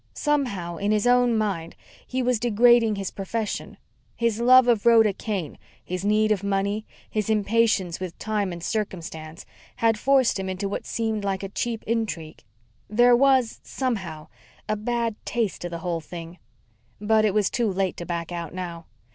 [0.15, 1.75] Somehow, in his own mind,
[2.07, 3.77] he was degrading his profession.
[4.15, 9.45] His love of Rhoda Kane, his need of money, his impatience with time and circumstance,
[9.75, 12.43] had forced him into what seemed like a cheap intrigue.
[12.89, 14.29] There was, somehow,
[14.67, 16.39] a bad taste to the whole thing.
[16.99, 18.87] But it was too late to back out now.